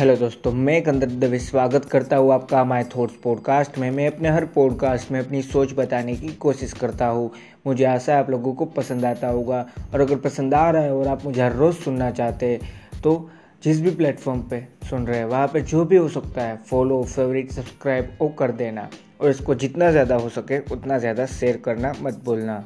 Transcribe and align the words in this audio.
Hello 0.00 0.14
दोस्तों, 0.16 0.50
मैं 0.52 0.82
कंदर 0.82 1.06
दवे 1.20 1.38
स्वागत 1.38 1.84
करता 1.84 2.16
हूँ 2.16 2.32
आपका 2.32 2.62
माय 2.64 2.84
थॉट्स 2.94 3.14
पॉडकास्ट 3.24 3.76
में। 3.78 3.90
मैं 3.90 4.06
अपने 4.06 4.28
हर 4.28 4.44
पॉडकास्ट 4.54 5.10
में 5.12 5.18
अपनी 5.20 5.42
सोच 5.42 5.72
बताने 5.76 6.14
की 6.16 6.28
कोशिश 6.34 6.72
करता 6.72 7.06
हूँ। 7.06 7.30
मुझे 7.66 7.84
आशा 7.84 8.14
है 8.14 8.18
आप 8.18 8.30
लोगों 8.30 8.54
को 8.54 8.64
पसंद 8.78 9.04
आता 9.04 9.28
होगा। 9.28 9.58
और 9.94 10.00
अगर 10.00 10.16
पसंद 10.18 10.54
आ 10.54 10.70
रहा 10.70 10.82
है 10.82 10.94
और 10.94 11.08
आप 11.08 11.24
मुझे 11.24 11.42
हर 11.42 11.52
रोज़ 11.52 11.76
सुनना 11.76 12.10
चाहते 12.10 12.46
हैं 12.46 13.00
तो 13.02 13.30
जिस 13.62 13.80
भी 13.80 13.90
प्लेटफॉर्म 13.90 14.40
पे 14.40 14.66
सुन 14.90 15.06
रहे 15.06 15.18
हैं, 15.18 15.24
वहाँ 15.24 15.46
पे 15.48 15.60
जो 15.62 15.84
भी 15.84 15.96
हो 15.96 16.08
सकता 16.08 16.42
है 16.42 16.56
फॉलो 16.70 17.02
फेवरेट 17.04 17.52
सब्सक्राइब 17.52 18.16
वो 18.20 18.28
कर 18.38 18.52
देना। 18.52 18.88
और 19.20 19.30
इसको 19.30 19.54
जितना 19.56 19.90
ज़्यादा 19.90 20.14
हो 20.14 20.28
सके, 20.30 20.58
उतना 20.72 20.98
ज़्यादा 20.98 21.26
शेयर 21.28 21.56
करना 21.64 21.94
मत 22.02 22.22
भूलना। 22.24 22.64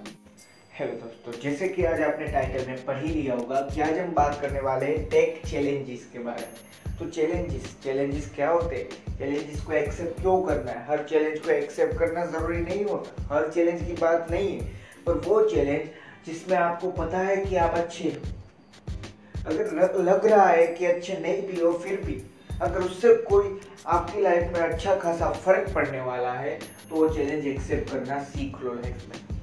हेलो 0.75 0.93
दोस्तों 0.93 1.33
जैसे 1.43 1.67
कि 1.69 1.85
आज 1.85 2.01
आपने 2.03 2.27
टाइटल 2.27 2.67
में 2.69 2.85
पढ़ 2.85 2.97
ही 2.99 3.09
लिया 3.09 3.35
होगा 3.35 3.61
कि 3.65 3.81
आज 3.81 3.99
हम 3.99 4.11
बात 4.15 4.39
करने 4.41 4.61
वाले 4.61 4.87
हैं 4.87 5.09
टेक 5.09 5.41
चैलेंजेस 5.47 6.09
के 6.13 6.19
बारे 6.19 6.47
में। 6.47 6.97
तो 6.99 7.09
चैलेंजेस 7.11 7.77
चैलेंजेस 7.85 8.31
क्या 8.35 8.49
होते 8.51 8.77
हैं? 8.77 9.19
चैलेंजेस 9.19 9.61
को 9.61 9.73
एक्सेप्ट 9.73 10.21
क्यों 10.21 10.41
करना 10.43 10.71
है? 10.71 10.85
हर 10.89 11.05
चैलेंज 11.11 11.39
को 11.39 11.51
एक्सेप्ट 11.51 11.99
करना 11.99 12.25
ज़रूरी 12.27 12.59
नहीं 12.59 12.85
होता। 12.85 13.35
हर 13.35 13.49
चैलेंज 13.51 13.87
की 13.87 13.93
बात 14.01 14.31
नहीं 14.31 14.49
है। 14.51 14.67
पर 15.07 15.21
वो 15.27 15.41
चैलेंज 15.51 15.87
जिसमें 16.27 16.57
आपको 16.57 16.91
पता 16.93 17.19
है 17.19 17.37
कि 17.37 17.57
आप 17.57 17.75
अच्छे 17.75 18.09
हो। 18.09 19.45
अगर 19.47 20.01
लग 20.03 20.27
रहा 20.27 20.49
है 20.49 20.67
कि 20.67 20.87
अच्छे 20.87 21.19
नहीं 21.19 21.43
भी 21.43 21.61
हो, 21.61 21.73
फिर 21.75 22.01
भी। 22.01 22.21
अगर 22.63 22.81
उससे 22.81 23.15
कोई 23.31 23.59
आपकी 23.89 24.23
लाइफ 24.23 24.53
में 24.53 24.61
अच्छा 24.61 24.97
खासा 24.97 25.31
फ़र्क 25.37 25.73
पड़ने 25.75 26.01
वाला 26.01 26.33
है 26.33 26.59
तो 26.89 26.97
वो 26.97 27.09
चैलेंज 27.09 27.47
एक्सेप्ट 27.47 27.91
करना 27.93 28.23
सीख 28.25 28.61
लो 28.65 28.75
लाइफ 28.75 29.09
में। 29.09 29.34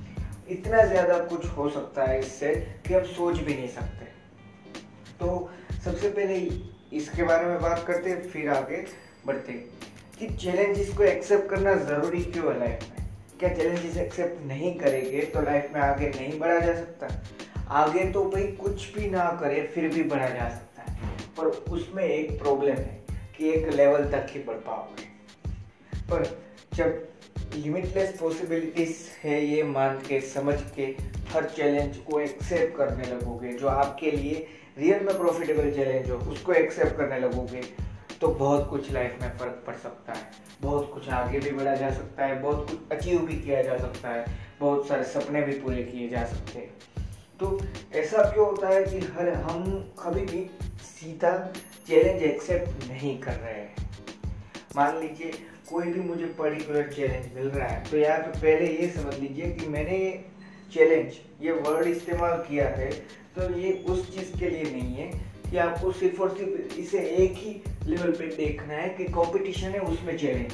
इतना 0.52 0.84
ज़्यादा 0.84 1.18
कुछ 1.26 1.46
हो 1.48 1.70
सकता 1.70 2.04
है 2.04 2.20
इससे 2.20 2.54
कि 2.88 2.94
आप 2.94 3.04
सोच 3.08 3.38
भी 3.38 3.54
नहीं 3.54 3.68
सकते। 3.70 4.05
तो 5.20 5.50
सबसे 5.84 6.10
पहले 6.10 6.38
इसके 6.98 7.24
बारे 7.24 7.46
में 7.48 7.62
बात 7.62 7.84
करते 7.88 8.10
हैं, 8.10 8.21
फिर 8.24 8.49
आगे 8.49 8.85
बढ़ते 9.26 9.54
कि 10.20 10.27
चैलेंजेस 10.35 10.94
को 10.98 11.04
एक्सेप्ट 11.04 11.49
करना 11.49 11.74
ज़रूरी 11.76 12.24
क्यों 12.24 12.52
है 12.54 12.60
लाइफ 12.60 12.84
में? 12.90 13.07
क्या 13.40 13.49
चैलेंजेस 13.49 13.98
एक्सेप्ट 13.98 14.46
नहीं 14.48 14.74
करेंगे 14.79 15.22
तो 15.26 15.41
लाइफ 15.41 15.70
में 15.74 15.79
आगे 15.82 16.10
नहीं 16.10 16.40
बढ़ा 16.40 16.60
जा 16.60 16.74
सकता? 16.74 17.07
आगे 17.76 18.04
तो 18.12 18.24
भाई 18.26 18.48
कुछ 18.57 18.94
भी 18.94 19.10
ना 19.10 19.26
करे, 19.41 19.62
फिर 19.68 19.88
भी 19.94 20.04
बढ़ा 20.05 20.27
जा 20.29 20.49
सकता 20.49 20.82
है। 20.82 20.98
पर 21.38 21.48
उसमें 21.72 22.04
एक 22.04 22.38
प्रॉब्लम 22.40 22.76
है 22.76 22.99
कि 23.38 23.49
एक 23.49 23.68
लेवल 23.70 24.04
तक 24.12 24.27
ही 24.29 24.44
बढ़ 24.44 24.57
पाओगे। 24.68 25.10
पर 26.12 26.24
जब 26.74 27.07
लिमिटलेस 27.55 28.16
पॉसिबिलिटीज 28.20 28.98
है 29.24 29.44
ये 29.46 29.63
मान 29.63 29.98
के, 30.07 30.20
समझ 30.21 30.55
के 30.76 30.84
हर 31.32 31.46
चैलेंज 31.48 31.98
को 31.98 32.20
एक्सेप्ट 32.20 32.76
करने 32.77 33.05
लगोगे, 33.05 33.54
जो 33.54 33.68
आपके 33.68 34.12
लिए 34.12 34.48
रियल 34.77 35.04
में 35.05 35.18
प्रॉफिटेबल 35.18 35.72
चैलेंज 35.72 36.10
हो, 36.12 36.18
उसको 36.32 36.54
एक्सेप्ट 36.54 36.96
करने 36.98 37.20
लगोगे 37.20 37.63
तो 38.22 38.27
बहुत 38.27 38.70
कुछ 38.70 38.91
लाइफ 38.91 39.18
में 39.22 39.38
फ़र्क 39.38 39.63
पड़ 39.68 39.76
सकता 39.76 40.13
है। 40.13 40.29
बहुत 40.62 40.91
कुछ 40.94 41.10
आगे 41.10 41.40
भी 41.40 41.52
बढ़ा 41.52 41.76
जा 41.76 41.90
सकता 41.91 42.26
है, 42.26 42.41
बहुत 42.41 42.70
कुछ 42.70 42.98
अचीव 42.98 43.20
भी 43.20 43.35
किया 43.35 43.62
जा 43.62 43.77
सकता 43.77 44.10
है, 44.10 44.26
बहुत 44.60 44.88
सारे 44.88 45.04
सपने 45.04 45.41
भी 45.41 45.54
पूरे 45.60 45.84
किए 45.84 46.10
जा 46.10 46.24
सकते 46.26 46.60
हैं। 46.60 47.05
तो 47.40 47.60
ऐसा 47.96 48.24
क्यों 48.24 48.46
होता 48.48 48.68
है 48.68 48.84
कि 48.84 48.99
हर 49.16 49.29
हम 49.44 49.63
कभी 49.99 50.26
भी 50.26 50.49
सीधा 50.84 51.32
चैलेंज 51.88 52.24
एक्सेप्ट 52.24 52.88
नहीं 52.90 53.18
कर 53.20 53.34
रहे 53.34 53.54
हैं? 53.54 53.76
मान 54.76 54.99
लीजिए 54.99 55.32
कोई 55.72 55.91
भी 55.94 56.00
मुझे 56.02 56.26
पर्टिकुलर 56.40 56.91
चैलेंज 56.94 57.34
मिल 57.36 57.48
रहा 57.48 57.68
है 57.68 57.84
तो 57.90 57.98
यहाँ 57.98 58.18
पे 58.20 58.40
पहले 58.40 58.68
ये 58.72 58.88
समझ 58.91 59.18
लीजिए 59.20 59.52
कि 59.52 59.68
मैंने 59.68 59.98
ये 59.98 60.12
चैलेंज 60.74 61.20
ये 61.41 61.52
वर्ड 61.52 61.88
इस्तेमाल 61.88 62.38
किया 62.50 62.68
है 62.70 62.90
तो 63.36 63.50
ये 63.60 63.72
उस 63.90 64.16
चीज़ 64.16 64.38
के 64.40 64.50
लिए 64.50 64.63
नहीं 64.63 64.96
है 64.96 65.08
कि 65.50 65.58
आपको 65.58 65.91
सिर्फ़ 65.91 66.22
और 66.22 66.36
सिर्फ़ 66.38 66.80
इसे 66.80 67.00
एक 67.24 67.38
ही 67.38 67.62
लेवल 67.86 68.12
पे 68.12 68.28
देखना 68.36 68.74
है 68.74 68.90
कि 68.97 69.03
कंपटीशन 69.13 69.69
है 69.69 69.80
उसमें 69.94 70.18
चैलेंज 70.18 70.53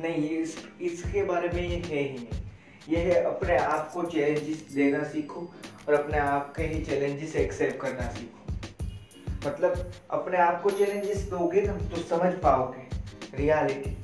नहीं 0.00 0.28
इस, 0.30 0.56
इसके 0.82 1.24
बारे 1.24 1.48
में 1.48 1.62
ये 1.62 1.76
है 1.76 2.02
ही 2.02 2.08
नहीं। 2.08 2.40
ये 2.88 2.98
है 2.98 3.22
अपने 3.24 3.56
आप 3.56 3.90
को 3.94 4.02
चैलेंजेस 4.04 4.66
देना 4.74 5.02
सीखो 5.08 5.40
और 5.88 5.94
अपने 5.94 6.18
आप 6.18 6.52
के 6.56 6.62
ही 6.66 6.84
चैलेंजेस 6.84 7.36
एक्सेप्ट 7.36 7.80
करना 7.80 8.08
सीखो। 8.12 9.48
मतलब 9.48 9.92
अपने 10.10 10.38
आप 10.38 10.60
को 10.62 10.70
चैलेंजेस 10.70 11.22
दोगे 11.30 11.60
तो 11.60 12.02
समझ 12.08 12.32
पाओगे 12.42 12.88
रियलिटी 13.36 13.96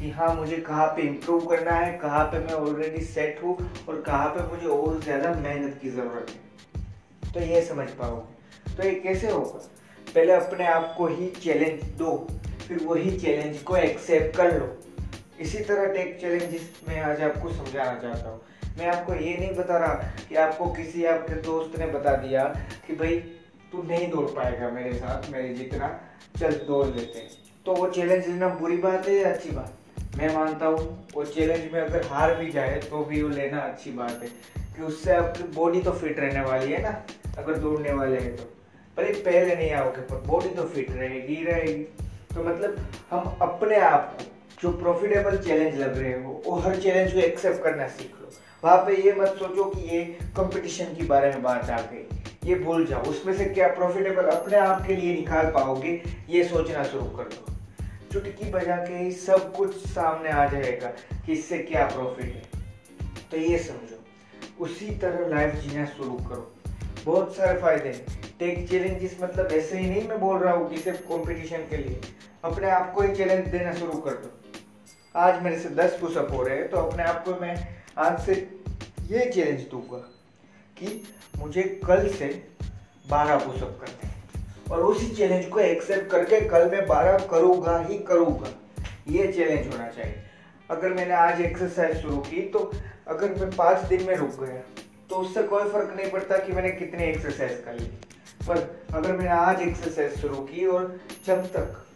कि 0.00 0.10
हाँ 0.10 0.34
मुझे 0.34 0.56
कहाँ 0.58 0.86
पे 0.88 1.02
इम्प्रूव 1.02 1.46
करना 1.46 1.72
है, 1.72 1.92
कहाँ 1.98 2.24
पे 2.24 2.38
मैं 2.38 2.54
ऑलरेडी 2.54 3.04
सेट 3.06 3.42
हूँ 3.42 3.56
और 3.88 4.00
कहाँ 4.00 4.28
पे 4.28 4.46
मुझे 4.48 4.66
और 4.68 5.00
ज़्यादा 5.00 5.32
मेहनत 5.40 5.78
की 5.82 5.90
ज़रूरत 5.90 6.30
है। 6.30 7.32
तो 7.32 7.40
ये 7.42 7.62
समझ 7.62 7.88
पाओगे 7.90 8.74
तो 8.76 8.82
ये 8.82 8.94
कैसे 9.00 9.30
होगा? 9.30 9.58
पहले 10.06 10.32
अपने 10.32 10.66
आप 10.66 10.94
को 10.98 11.06
ही 11.06 11.26
चैलेंज 11.32 11.82
दो, 11.98 12.12
फिर 12.68 12.78
वही 12.84 13.10
चैलेंज 13.18 13.58
को 13.62 13.76
एक्सेप्ट 13.76 14.36
कर 14.36 14.58
लो। 14.58 14.68
इसी 15.40 15.58
तरह 15.64 15.92
टेक 15.94 16.18
चैलेंजेस 16.20 16.70
मैं 16.88 17.00
आज 17.00 17.20
आपको 17.22 17.50
समझाना 17.50 17.98
चाहता 18.00 18.30
हूँ। 18.30 18.40
मैं 18.78 18.86
आपको 18.86 19.14
ये 19.14 19.36
नहीं 19.36 19.54
बता 19.56 19.78
रहा 19.78 19.94
कि 20.28 20.34
आपको 20.36 20.66
किसी 20.72 21.04
आपके 21.06 21.34
दोस्त 21.42 21.78
ने 21.78 21.86
बता 21.86 22.14
दिया 22.16 22.44
कि 22.86 22.94
भाई, 22.94 23.16
तू 23.72 23.82
नहीं 23.82 24.10
दौड़ 24.10 24.26
पाएगा 24.30 24.70
मेरे 24.70 24.92
साथ, 24.94 25.30
मेरे 25.30 25.54
जितना, 25.54 25.88
चल 26.38 26.54
दौड़ 26.66 26.86
लेते 26.86 27.18
हैं। 27.18 27.28
तो 27.66 27.74
वो 27.74 27.88
चैलेंज 27.90 28.26
लेना 28.26 28.48
बुरी 28.54 28.76
बात 28.78 29.08
है 29.08 29.14
या 29.14 29.32
अच्छी 29.32 29.50
बात? 29.50 29.76
मैं 30.16 30.34
मानता 30.34 30.66
हूँ, 30.66 31.08
वो 31.14 31.24
चैलेंज 31.24 31.72
में 31.72 31.80
अगर 31.80 32.06
हार 32.06 32.34
भी 32.34 32.50
जाए 32.50 32.78
तो 32.78 33.04
भी 33.04 33.22
वो 33.22 33.28
लेना 33.28 33.58
अच्छी 33.58 33.90
बात 33.90 34.22
है। 34.22 34.28
कि 34.76 34.82
उससे 34.82 35.12
आपकी 35.12 35.42
बॉडी 35.42 35.80
तो 35.80 35.92
फिट 35.92 36.18
रहने 36.18 36.40
वाली 36.40 36.72
है 36.72 36.82
ना, 36.82 37.02
अगर 37.38 37.54
दौड़ने 37.54 37.92
वाले 37.92 38.18
हैं 38.18 38.36
तो। 38.36 38.42
भले 38.96 39.12
पहले 39.12 39.54
नहीं 39.54 39.70
आओगे, 39.70 40.00
पर 40.00 40.16
बॉडी 40.16 40.48
तो 40.48 40.62
फिट 40.62 40.90
रहेगी 40.90 41.44
रहेगी। 41.44 41.82
तो 42.34 42.44
मतलब 42.44 42.86
हम 43.10 43.38
अपने 43.42 43.76
आप 43.76 44.16
को, 44.16 44.24
जो 44.62 44.70
प्रॉफिटेबल 44.72 45.36
चैलेंज 45.38 45.78
लग 45.78 45.98
रहे 45.98 46.12
हो, 46.12 46.42
वो 46.46 46.56
हर 46.56 46.76
चैलेंज 46.76 47.12
को 47.12 47.18
एक्सेप्ट 47.18 47.62
करना 47.62 47.88
सीख 47.88 48.12
लो। 48.20 48.30
वहाँ 48.64 48.76
पे 48.76 48.96
ये 49.02 49.12
मत 49.12 49.28
सोचो 49.28 49.64
कि 49.64 49.96
ये 49.96 50.04
कंपटीशन 50.36 50.84
के 50.84 51.04
बारे 51.04 51.28
में 51.28 51.42
बात 51.42 51.70
आ 51.70 51.80
गई। 51.80 52.06
ये 52.44 52.54
भूल 52.54 52.86
जाओ, 52.86 53.02
उसमें 53.02 53.34
से 53.34 53.44
क्या 53.44 53.68
प्रॉफिटेबल 53.68 54.22
अपने 54.22 54.56
आप 54.56 54.86
के 54.86 54.96
लिए 54.96 55.14
निकाल 55.14 55.46
पाओगे, 55.46 56.02
ये 56.30 56.44
सोचना 56.44 56.84
शुरू 56.84 57.04
कर 57.04 57.22
दो। 57.22 57.54
चुटकी 58.12 58.50
बजा 58.50 58.76
के 58.76 58.94
ही 58.94 59.10
सब 59.12 59.52
कुछ 59.56 59.76
सामने 59.88 60.30
आ 60.30 60.46
जाएगा 60.46 60.88
कि 61.26 61.32
इससे 61.32 61.58
क्या 61.58 61.84
प्रॉफिट 61.86 62.24
है। 62.26 62.42
तो 63.30 63.36
ये 63.36 63.58
समझो, 63.58 63.98
उसी 64.64 64.90
तरह 64.98 65.28
लाइफ 65.28 65.54
जीना 65.54 65.84
शुरू 65.86 66.16
करो। 66.28 66.50
बहुत 67.04 67.36
सारे 67.36 67.60
फ़ायदे 67.60 67.88
हैं। 67.88 68.18
टेक 68.38 68.68
चैलेंजेस 68.70 69.16
मतलब 69.22 69.52
ऐसे 69.52 69.78
ही 69.78 69.88
नहीं 69.90 70.08
मैं 70.08 70.18
बोल 70.20 70.38
रहा 70.38 70.54
हूँ 70.54 70.68
कि 70.70 70.78
सिर्फ़ 70.78 71.00
कंपटीशन 71.08 71.66
के 71.70 71.76
लिए। 71.76 72.00
अपने 72.44 72.70
आप 72.70 72.92
को 72.94 73.02
ही 73.02 73.14
चैलेंज 73.16 73.46
देना 73.48 73.72
शुरू 73.74 73.98
कर 74.00 74.14
दो। 74.14 74.30
आज 75.16 75.42
मेरे 75.42 75.58
से 75.58 75.68
दस 75.76 75.98
पुशअप 76.00 76.32
हो 76.32 76.42
रहे 76.42 76.56
हैं 76.56 76.68
तो 76.70 76.76
अपने 76.76 77.02
आप 77.02 77.24
को 77.24 77.34
मैं 77.40 77.54
आज 77.98 78.20
से 78.20 78.34
ये 79.10 79.30
चैलेंज 79.30 79.60
दूँगा 79.70 79.98
कि 80.76 81.02
मुझे 81.38 81.62
कल 81.86 82.08
से 82.08 82.26
बारह 83.10 83.38
पुशअप 83.38 83.78
करने 83.80 84.08
और 84.70 84.82
उसी 84.82 85.06
चैलेंज 85.14 85.46
को 85.46 85.60
एक्सेप्ट 85.60 86.10
करके 86.10 86.40
कल 86.48 86.70
मैं 86.70 86.86
बारह 86.86 87.26
करूँगा 87.30 87.78
ही 87.80 87.98
करूँगा। 88.08 88.52
ये 89.08 89.32
चैलेंज 89.32 89.72
होना 89.72 89.88
चाहिए। 89.88 90.22
अगर 90.70 90.92
मैंने 90.94 91.14
आज 91.14 91.40
एक्सरसाइज 91.40 91.96
शुरू 92.02 92.16
की 92.28 92.42
तो 92.50 92.70
अगर 93.08 93.34
मैं 93.40 93.50
पाँच 93.56 93.84
दिन 93.84 94.06
में 94.06 94.14
रुक 94.16 94.40
गया 94.42 94.60
तो 95.10 95.16
उससे 95.16 95.42
कोई 95.44 95.68
फ़र्क 95.70 95.94
नहीं 95.96 96.10
पड़ता 96.10 96.36
कि 96.38 96.52
मैंने 96.52 96.70
कितनी 96.72 97.04
एक्सरसाइज 97.04 97.62
कर 97.64 97.74
ली। 97.74 97.86
पर 98.46 98.58
अगर 98.94 99.12
मैंने 99.12 99.30
आज 99.30 99.62
एक्सरसाइज 99.62 100.20
शुरू 100.20 100.36
की 100.44 100.66
और 100.66 100.98
जब 101.26 101.46
तक 101.56 101.86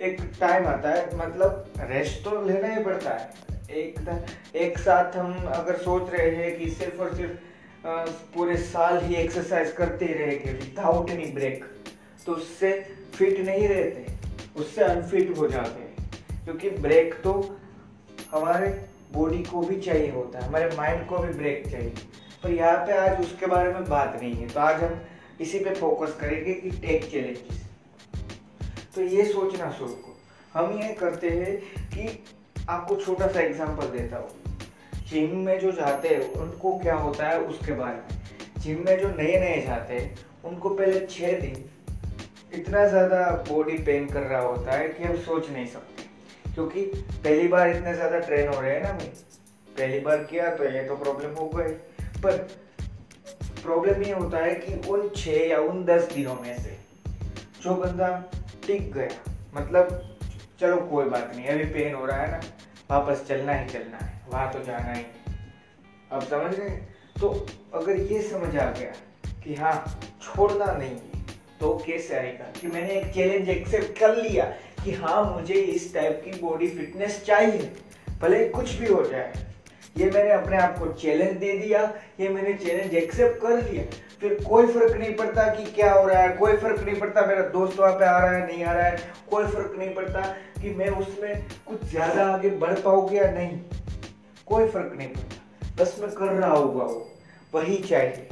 एक 0.00 0.20
टाइम 0.40 0.66
आता 0.66 0.90
है 0.90 1.16
मतलब 1.16 1.72
रेस्ट 1.80 2.24
तो 2.24 2.40
लेना 2.46 2.74
ही 2.74 2.82
पड़ता 2.84 3.10
है। 3.10 3.44
एक 3.72 3.94
एक 4.56 4.78
साथ 4.78 5.16
हम 5.16 5.32
अगर 5.52 5.76
सोच 5.78 6.10
रहे 6.10 6.30
हैं 6.32 6.58
कि 6.58 6.70
सिर्फ़ 6.72 7.00
और 7.02 7.14
सिर्फ़ 7.14 7.32
पूरे 7.86 8.56
साल 8.58 8.98
ही 9.02 9.14
एक्सरसाइज 9.14 9.72
करते 9.72 10.04
ही 10.06 10.14
रहेंगे 10.14 10.52
विदाउट 10.52 11.10
एनी 11.10 11.24
ब्रेक 11.32 11.64
तो 12.26 12.32
उससे 12.32 12.70
फिट 13.14 13.38
नहीं 13.40 13.68
रहते, 13.68 14.06
उससे 14.56 14.84
अनफिट 14.84 15.36
हो 15.38 15.48
जाते 15.48 15.80
हैं। 15.80 16.44
क्योंकि 16.44 16.70
ब्रेक 16.70 17.14
तो 17.24 17.32
हमारे 18.32 18.68
बॉडी 19.12 19.42
को 19.42 19.60
भी 19.62 19.76
चाहिए 19.80 20.10
होता 20.10 20.38
है, 20.38 20.46
हमारे 20.46 20.76
माइंड 20.76 21.06
को 21.08 21.18
भी 21.18 21.32
ब्रेक 21.34 21.68
चाहिए। 21.70 21.92
पर 22.42 22.50
यहाँ 22.52 22.76
पे 22.86 22.92
आज 22.94 23.20
उसके 23.20 23.46
बारे 23.46 23.72
में 23.72 23.88
बात 23.88 24.18
नहीं 24.22 24.34
है 24.34 24.48
तो 24.48 24.60
आज 24.60 24.82
हम 24.82 25.00
इसी 25.40 25.58
पे 25.58 25.74
फोकस 25.74 26.16
करेंगे 26.20 26.54
कि 26.54 26.70
टेक 26.80 27.10
चैलेंजेस 27.10 27.62
तो 28.94 29.02
ये 29.04 29.24
सोचना 29.32 29.70
शुरू 29.78 29.94
को 29.94 30.16
हम 30.54 30.78
ये 30.80 30.92
करते 30.94 31.30
हैं 31.30 31.56
कि 31.88 32.08
आपको 32.68 32.96
छोटा 32.96 33.26
सा 33.28 33.40
एग्जांपल 33.40 33.86
देता 33.88 34.16
हूँ। 34.16 34.45
जिम 35.10 35.36
में 35.38 35.58
जो 35.60 35.72
जाते 35.72 36.08
हैं, 36.08 36.32
उनको 36.34 36.78
क्या 36.78 36.94
होता 36.96 37.28
है 37.28 37.40
उसके 37.40 37.72
बारे 37.72 37.96
में। 37.96 38.60
जिम 38.60 38.84
में 38.86 38.98
जो 38.98 39.08
नए 39.08 39.38
नए 39.40 39.60
जाते 39.66 39.94
हैं, 39.94 40.14
उनको 40.44 40.70
पहले 40.70 41.06
छः 41.06 41.40
दिन 41.40 41.64
इतना 42.54 42.86
ज़्यादा 42.88 43.20
बॉडी 43.48 43.76
पेन 43.84 44.06
कर 44.08 44.22
रहा 44.22 44.40
होता 44.40 44.72
है 44.72 44.88
कि 44.88 45.04
हम 45.04 45.16
सोच 45.22 45.50
नहीं 45.50 45.66
सकते। 45.66 46.04
क्योंकि 46.54 46.84
पहली 46.84 47.48
बार 47.48 47.70
इतने 47.70 47.94
ज़्यादा 47.94 48.18
ट्रेन 48.18 48.48
हो 48.48 48.60
रहे 48.60 48.74
हैं 48.74 48.82
ना 48.82 48.92
भाई। 48.92 49.06
पहली 49.68 49.98
बार 50.00 50.24
किया 50.24 50.54
तो 50.56 50.64
ये 50.66 50.82
तो 50.84 50.96
प्रॉब्लम 50.96 51.34
हो 51.34 51.48
गए। 51.48 51.68
पर 52.22 52.36
प्रॉब्लम 53.62 54.02
ये 54.02 54.12
होता 54.12 54.38
है 54.38 54.54
कि 54.56 54.74
उन 54.90 55.08
छः 55.16 55.46
या 55.48 55.58
उन 55.60 55.84
दस 55.84 56.08
दिनों 56.12 56.34
में 56.34 56.58
से 56.58 56.76
जो 57.62 57.74
बंदा 57.74 58.08
टिक 58.66 58.92
गया 58.92 59.32
मतलब 59.54 60.02
चलो 60.60 60.76
कोई 60.86 61.04
बात 61.06 61.32
नहीं, 61.34 61.46
अभी 61.46 61.64
पेन 61.64 61.94
हो 61.94 62.04
रहा 62.06 62.18
है 62.18 62.30
ना, 62.30 62.40
वापस 62.90 63.24
चलना 63.28 63.52
ही 63.52 63.68
चलना 63.68 63.98
है। 63.98 64.14
वहाँ 64.28 64.52
तो 64.52 64.62
जाना 64.64 64.92
ही। 64.92 65.04
अब 66.12 66.22
समझ 66.22 66.54
रहे 66.54 66.70
तो 67.20 67.28
अगर 67.74 68.00
ये 68.02 68.20
समझ 68.22 68.56
आ 68.56 68.70
गया 68.70 68.92
कि 69.44 69.54
हाँ 69.54 69.74
छोड़ना 70.22 70.72
नहीं 70.72 70.90
है 70.90 71.24
तो 71.60 71.72
कैसे 71.86 72.16
आएगा 72.16 72.44
कि 72.60 72.66
मैंने 72.68 72.92
एक 72.92 73.12
चैलेंज 73.14 73.48
एक्सेप्ट 73.48 73.98
कर 73.98 74.16
लिया 74.16 74.44
कि 74.84 74.92
हाँ 74.94 75.22
मुझे 75.26 75.54
इस 75.54 75.92
टाइप 75.94 76.20
की 76.24 76.40
बॉडी 76.40 76.66
फिटनेस 76.68 77.22
चाहिए, 77.26 77.70
भले 78.20 78.48
कुछ 78.48 78.74
भी 78.74 78.86
हो 78.86 79.02
जाए। 79.04 79.32
ये 79.96 80.10
मैंने 80.10 80.30
अपने 80.32 80.56
आप 80.56 80.78
को 80.78 80.86
चैलेंज 80.92 81.36
दे 81.38 81.52
दिया, 81.58 81.80
ये 82.20 82.28
मैंने 82.28 82.52
चैलेंज 82.54 82.94
एक्सेप्ट 82.94 83.40
कर 83.42 83.62
लिया। 83.62 83.84
फिर 84.20 84.34
कोई 84.44 84.66
फ़र्क 84.66 84.96
नहीं 84.96 85.14
पड़ता 85.16 85.46
कि 85.54 85.64
क्या 85.72 85.92
हो 85.92 86.06
रहा 86.06 86.22
है, 86.22 86.28
कोई 86.36 86.56
फ़र्क 86.56 86.82
नहीं 86.82 87.00
पड़ता 87.00 87.24
मेरा 87.26 87.42
दोस्त 87.48 87.78
वहाँ 87.78 87.92
पे 87.92 88.04
आ 88.04 88.18
रहा 88.18 88.30
है, 88.32 88.46
नहीं 88.46 88.64
आ 88.64 88.72
रहा 88.72 88.84
है। 88.84 88.96
कोई 89.30 89.46
फ़र्क 89.46 89.74
नहीं 89.78 89.94
पड़ता 89.94 90.20
कि 90.60 90.70
मैं 90.74 90.88
उसमें 90.90 91.42
कुछ 91.66 91.84
ज़्यादा 91.90 92.26
आगे 92.26 92.50
बढ़ 92.58 92.80
पाऊँगी 92.80 93.18
या 93.18 93.30
नहीं। 93.30 93.58
कोई 94.46 94.68
फ़र्क 94.68 94.92
नहीं 94.96 95.08
पड़ता। 95.08 95.74
बस 95.78 95.96
मैं 96.00 96.10
कर 96.10 96.32
रहा 96.32 96.50
होगा 96.50 96.84
वो 96.84 97.12
वही 97.54 97.78
चाहिए। 97.78 98.28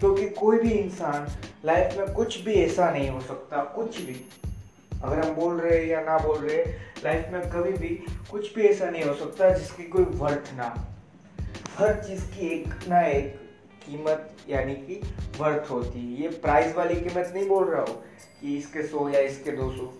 क्योंकि 0.00 0.28
कोई 0.28 0.58
भी 0.58 0.70
इंसान 0.70 1.26
लाइफ 1.64 1.96
में 1.98 2.12
कुछ 2.14 2.40
भी 2.40 2.54
ऐसा 2.54 2.90
नहीं 2.90 3.08
हो 3.10 3.20
सकता, 3.20 3.62
कुछ 3.64 4.00
भी। 4.00 4.16
अगर 5.04 5.18
हम 5.18 5.34
बोल 5.34 5.60
रहे 5.60 5.78
हैं 5.78 5.86
या 5.86 6.00
ना 6.00 6.18
बोल 6.18 6.38
रहे 6.38 6.64
लाइफ 7.04 7.28
में 7.32 7.50
कभी 7.50 7.72
भी 7.72 7.88
कुछ 8.30 8.54
भी 8.54 8.62
ऐसा 8.62 8.90
नहीं 8.90 9.04
हो 9.04 9.14
सकता 9.14 9.50
जिसकी 9.50 9.82
कोई 9.82 10.04
वर्थ 10.04 10.52
ना 10.54 10.68
हर 11.78 12.02
चीज़ 12.04 12.24
की 12.24 12.46
एक 12.46 12.88
ना 12.88 13.00
एक 13.00 13.34
कीमत, 13.86 14.36
यानी 14.48 14.74
कि 14.74 15.00
वर्थ 15.38 15.70
होती 15.70 15.98
है। 15.98 16.22
ये 16.22 16.28
प्राइस 16.28 16.74
वाली 16.74 16.94
कीमत 16.94 17.32
नहीं 17.34 17.48
बोल 17.48 17.64
रहा 17.64 17.80
हूँ 17.80 18.02
कि 18.40 18.56
इसके 18.56 18.82
सौ 18.82 19.08
या 19.08 19.20
इसके 19.20 19.50
दो 19.50 19.70
सौ। 19.72 19.92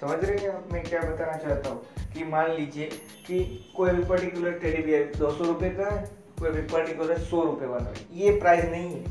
समझ 0.00 0.24
रहे 0.24 0.38
हैं 0.38 0.50
आप 0.50 0.68
मैं 0.72 0.82
क्या 0.84 1.00
बताना 1.00 1.36
चाहता 1.36 1.70
हूँ? 1.70 1.82
कि 2.16 2.24
मान 2.24 2.50
लीजिए 2.50 2.86
कि 3.26 3.38
कोई 3.76 3.90
भी 3.90 4.04
पर्टिकुलर 4.04 4.52
टेडी 4.58 4.82
बियर 4.82 5.12
दो 5.16 5.30
सौ 5.30 5.44
रुपये 5.44 5.70
का 5.70 5.88
है, 5.90 6.04
कोई 6.38 6.50
भी 6.50 6.62
पर्टिकुलर 6.62 7.18
सौ 7.20 7.42
रुपये 7.44 7.68
वाला 7.68 7.90
है। 7.90 8.06
ये 8.14 8.30
प्राइस 8.40 8.64
नहीं 8.64 8.90
है। 8.92 9.04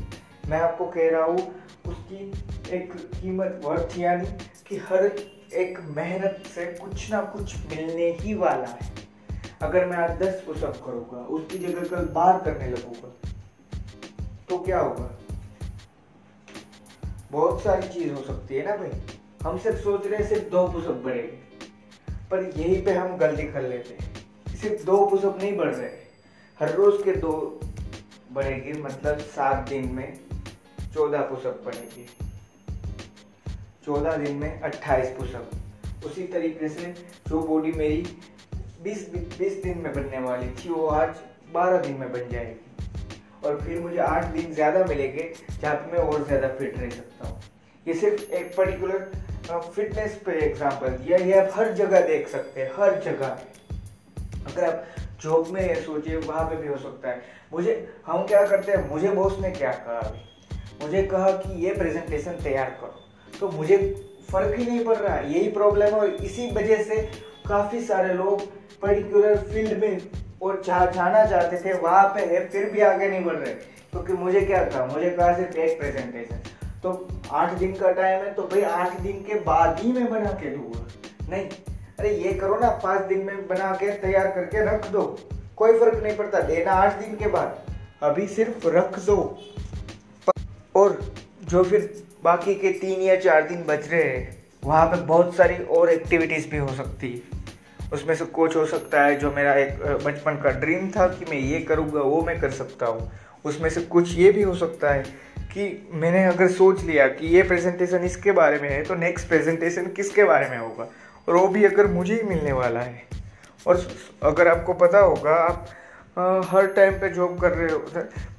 मैं 0.48 0.60
आपको 0.60 0.86
कह 0.86 1.10
रहा 1.10 1.24
हूँ, 1.24 1.38
उसकी 1.88 2.32
एक 2.76 2.92
कीमत 3.14 3.60
वर्थ 3.64 3.98
यानी 3.98 4.26
कि 4.68 4.76
हर 4.88 5.04
एक 5.54 5.78
मेहनत 5.96 6.42
से 6.54 6.66
कुछ 6.74 7.10
ना 7.10 7.20
कुछ 7.34 7.56
मिलने 7.66 8.10
ही 8.20 8.34
वाला 8.34 8.66
है। 8.66 8.90
अगर 9.62 9.86
मैं 9.86 9.96
आज 9.96 10.18
दस 10.18 10.42
पुशअप 10.46 10.82
करूँगा, 10.86 11.18
उसकी 11.18 11.58
जगह 11.58 11.88
कल 11.88 12.08
बार 12.12 12.42
करने 12.44 12.70
लगूँगा 12.70 13.14
तो 14.48 14.58
क्या 14.58 14.80
होगा? 14.80 15.10
बहुत 17.32 17.62
सारी 17.62 17.88
चीज़ 17.88 18.12
हो 18.12 18.22
सकती 18.22 18.56
है 18.56 18.64
ना 18.66 18.76
भाई। 18.76 18.90
हम 19.42 19.58
सिर्फ़ 19.58 19.78
सोच 19.78 20.06
रहे 20.06 20.18
हैं 20.18 20.28
सिर्फ़ 20.28 20.48
दो 20.50 20.66
पुशअप 20.68 21.02
बढ़ेंगे। 21.04 21.45
पर 22.30 22.42
यही 22.56 22.80
पे 22.82 22.92
हम 22.92 23.16
गलती 23.16 23.42
कर 23.52 23.62
लेते 23.62 23.94
हैं। 23.94 24.56
सिर्फ़ 24.56 24.84
दो 24.84 25.04
पुशअप 25.06 25.38
नहीं 25.38 25.56
बढ़ 25.56 25.74
रहे। 25.74 25.90
हर 26.60 26.74
रोज 26.74 27.02
के 27.02 27.12
दो 27.12 27.32
बढ़ेगी 28.32 28.72
मतलब 28.82 29.18
सात 29.34 29.68
दिन 29.68 29.88
में 29.94 30.18
चौदह 30.94 31.20
पुशअप 31.22 31.62
बढ़ेगी। 31.66 32.06
चौदह 33.86 34.16
दिन 34.16 34.36
में 34.36 34.60
अट्ठाईस 34.60 35.08
पुशअप। 35.18 36.04
उसी 36.06 36.22
तरीके 36.26 36.68
से 36.68 36.94
जो 37.28 37.40
बॉडी 37.42 37.72
मेरी 37.72 38.02
बीस 38.82 39.08
बीस 39.38 39.62
दिन 39.62 39.78
में 39.78 39.92
बनने 39.92 40.18
वाली 40.18 40.48
थी, 40.48 40.68
वो 40.68 40.86
आज 40.86 41.14
बारह 41.52 41.78
दिन 41.78 41.96
में 41.96 42.12
बन 42.12 42.28
जाएगी। 42.30 43.46
और 43.46 43.60
फिर 43.60 43.78
मुझे 43.80 43.98
आठ 43.98 44.24
दिन 44.24 44.52
ज़्यादा 44.54 44.84
मिलेंगे, 44.84 45.32
जहाँ 45.60 45.90
मैं 45.92 45.98
और 45.98 46.24
ज़्यादा 46.26 46.48
फिट 46.48 46.78
रह 46.78 46.90
सकता 46.90 47.28
हूँ। 47.28 47.40
ये 47.86 47.94
सिर्फ़ 47.94 48.22
एक 48.32 48.56
पर्टिकुलर 48.56 49.10
फिटनेस 49.46 50.20
पे 50.26 50.32
एग्जांपल 50.32 50.88
दिया 50.88 51.18
ये 51.18 51.38
आप 51.40 51.50
हर 51.54 51.72
जगह 51.72 52.00
देख 52.00 52.28
सकते 52.28 52.60
हैं 52.60 52.70
हर 52.76 53.00
जगह। 53.00 53.26
अगर 54.46 54.64
आप 54.64 54.84
जॉब 55.22 55.48
में 55.48 55.74
सोचिए 55.74 56.16
वहाँ 56.16 56.44
पे 56.44 56.56
भी 56.56 56.68
हो 56.68 56.76
सकता 56.76 57.10
है। 57.10 57.22
मुझे 57.52 57.94
हम 58.06 58.26
क्या 58.26 58.46
करते 58.46 58.72
हैं? 58.72 58.88
मुझे 58.90 59.08
बॉस 59.08 59.38
ने 59.40 59.50
क्या 59.50 59.72
कहा? 59.72 59.98
अभी 59.98 60.84
मुझे 60.84 61.02
कहा 61.02 61.30
कि 61.30 61.66
ये 61.66 61.74
प्रेजेंटेशन 61.74 62.32
तैयार 62.32 62.70
करो। 62.80 63.08
तो 63.40 63.48
मुझे 63.48 63.76
फ़र्क 64.32 64.58
ही 64.58 64.66
नहीं 64.66 64.84
पड़ 64.84 64.96
रहा 64.96 65.18
यही 65.18 65.48
प्रॉब्लम 65.48 65.86
है। 65.86 65.92
और 65.92 66.08
इसी 66.08 66.50
वजह 66.50 66.82
से 66.82 66.96
काफ़ी 67.48 67.80
सारे 67.80 68.14
लोग 68.14 68.42
पर्टिकुलर 68.82 69.36
फ़ील्ड 69.38 69.78
में 69.80 70.00
और 70.42 70.62
जा, 70.62 70.84
जाना 70.86 71.24
चाहते 71.26 71.56
थे 71.64 71.72
वहाँ 71.72 72.04
पे 72.08 72.20
है 72.20 72.48
फिर 72.48 72.70
भी 72.70 72.80
आगे 72.80 73.08
नहीं 73.08 73.24
बढ़ 73.24 73.36
रहे। 73.36 73.54
क्योंकि 73.54 74.12
तो 74.12 74.18
मुझे 74.18 74.40
क्या 74.40 74.64
था? 74.70 74.86
मुझे 74.86 75.10
कहा 75.10 75.36
सिर्फ़ 75.36 75.56
एक 75.56 75.78
प्रेजेंटेशन 75.78 76.40
तो 76.86 77.08
आठ 77.32 77.52
दिन 77.52 77.72
का 77.72 77.90
टाइम 77.92 78.24
है 78.24 78.32
तो 78.34 78.42
भाई 78.42 78.60
आठ 78.62 79.00
दिन 79.00 79.16
के 79.20 79.38
बाद 79.40 79.78
ही 79.80 79.92
मैं 79.92 80.10
बना 80.10 80.30
के 80.32 80.50
दूँगा। 80.50 80.84
नहीं, 81.30 81.48
अरे 81.98 82.10
ये 82.16 82.32
करो 82.32 82.58
ना, 82.58 82.68
पाँच 82.84 83.06
दिन 83.06 83.24
में 83.24 83.46
बना 83.48 83.72
के 83.74 83.90
तैयार 83.98 84.26
करके 84.26 84.64
रख 84.66 84.86
दो। 84.90 85.02
कोई 85.56 85.78
फ़र्क 85.78 86.02
नहीं 86.02 86.16
पड़ता, 86.16 86.40
देना 86.40 86.72
आठ 86.72 87.00
दिन 87.00 87.16
के 87.16 87.26
बाद। 87.26 87.74
अभी 88.02 88.26
सिर्फ़ 88.28 88.68
रख 88.68 88.98
दो। 88.98 89.16
और 90.76 90.98
जो 91.44 91.64
फिर 91.64 92.04
बाकी 92.24 92.54
के 92.54 92.70
तीन 92.78 93.00
या 93.00 93.16
चार 93.20 93.48
दिन 93.48 93.64
बच 93.64 93.88
रहे 93.88 94.02
हैं, 94.02 94.44
वहाँ 94.64 94.86
पे 94.86 95.02
बहुत 95.02 95.34
सारी 95.36 95.56
और 95.56 95.90
एक्टिविटीज़ 95.90 96.48
भी 96.50 96.58
हो 96.58 96.68
सकती 96.68 97.12
है। 97.12 97.90
उसमें 97.92 98.14
से 98.14 98.24
कुछ 98.24 98.56
हो 98.56 98.66
सकता 98.66 99.04
है 99.04 99.18
जो 99.18 99.32
मेरा 99.32 99.54
एक 99.54 99.82
बचपन 100.04 100.40
का 100.44 100.50
ड्रीम 100.60 100.90
था 100.90 101.06
कि 101.08 101.24
मैं 101.24 101.38
ये 101.40 101.60
करूँगा, 101.60 102.00
वो 102.00 102.22
मैं 102.22 102.40
कर 102.40 102.50
सकता 102.52 102.86
हूँ। 102.86 103.10
उसमें 103.44 103.70
से 103.70 103.80
कुछ 103.80 104.16
ये 104.18 104.32
भी 104.32 104.42
हो 104.42 104.54
सकता 104.54 104.92
है 104.92 105.04
कि 105.56 105.88
मैंने 105.92 106.24
अगर 106.24 106.48
सोच 106.48 106.82
लिया 106.82 107.06
कि 107.08 107.26
ये 107.26 107.42
प्रेजेंटेशन 107.42 108.04
इसके 108.04 108.32
बारे 108.32 108.58
में 108.60 108.68
है 108.68 108.82
तो 108.84 108.94
नेक्स्ट 108.94 109.28
प्रेजेंटेशन 109.28 109.86
किसके 109.96 110.24
बारे 110.24 110.48
में 110.48 110.58
होगा? 110.58 110.88
और 111.28 111.36
वो 111.36 111.46
भी 111.48 111.64
अगर 111.64 111.86
मुझे 111.88 112.14
ही 112.14 112.22
मिलने 112.22 112.52
वाला 112.52 112.80
है। 112.80 113.02
और 113.66 113.86
अगर 114.22 114.48
आपको 114.48 114.72
पता 114.74 114.98
होगा, 114.98 115.34
आप 115.34 116.44
हर 116.48 116.66
टाइम 116.66 116.92
पे 116.92 117.08
जॉब 117.08 117.40
कर 117.40 117.52
रहे 117.52 117.72
हो 117.72 117.78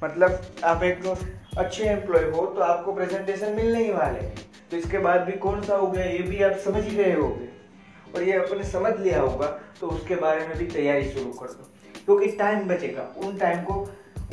मतलब 0.04 0.46
आप 0.64 0.82
एक 0.82 1.02
तो 1.02 1.16
अच्छे 1.58 1.84
एम्प्लॉय 1.84 2.24
हो 2.30 2.46
तो 2.46 2.60
आपको 2.62 2.92
प्रेजेंटेशन 2.92 3.52
मिलने 3.52 3.82
ही 3.84 3.92
वाले 3.92 4.20
हैं। 4.20 4.34
तो 4.70 4.76
इसके 4.76 4.98
बाद 4.98 5.20
भी 5.20 5.32
कौन 5.38 5.62
सा 5.62 5.76
हो 5.76 5.86
गया, 5.86 6.04
ये 6.04 6.18
भी 6.20 6.42
आप 6.42 6.56
समझ 6.64 6.84
ही 6.84 6.96
गए 6.96 7.14
होगे। 7.14 7.48
और 8.14 8.22
ये 8.22 8.38
आपने 8.38 8.64
समझ 8.64 8.92
लिया 8.98 9.20
होगा 9.20 9.46
तो 9.80 9.86
उसके 9.88 10.14
बारे 10.16 10.46
में 10.46 10.56
भी 10.58 10.66
तैयारी 10.68 11.04
शुरू 11.04 11.32
कर 11.32 11.46
दो। 11.48 11.70
क्योंकि 12.06 12.26
तो 12.26 12.38
टाइम 12.38 12.68
बचेगा। 12.68 13.02
उन 13.18 13.36
टाइम 13.38 13.62
को 13.62 13.74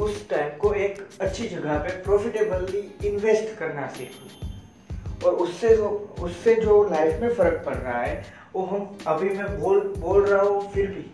उस 0.01 0.27
टाइम 0.29 0.57
को 0.59 0.73
एक 0.75 0.97
अच्छी 1.21 1.47
जगह 1.47 1.77
पे 1.79 1.89
प्रॉफिटेबली 2.03 2.79
इन्वेस्ट 3.07 3.57
करना 3.57 3.87
सीख। 3.87 5.23
और 5.25 5.33
उससे 5.35 5.75
जो 5.75 5.87
उससे 6.21 6.55
जो 6.55 6.83
लाइफ 6.89 7.21
में 7.21 7.33
फ़र्क 7.35 7.61
पड़ 7.65 7.75
रहा 7.75 7.99
है, 7.99 8.23
वो 8.55 8.65
हम 8.65 8.97
अभी 9.07 9.29
मैं 9.29 9.59
बोल 9.59 9.79
बोल 9.97 10.25
रहा 10.25 10.41
हूँ 10.41 10.71
फिर 10.73 10.87
भी। 10.87 11.05